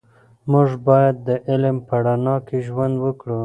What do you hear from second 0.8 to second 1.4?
باید د